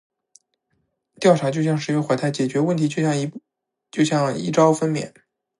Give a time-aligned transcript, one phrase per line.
[1.19, 3.03] 调查就像“十月怀胎”，解决问题就
[4.03, 5.13] 像“一朝分娩”。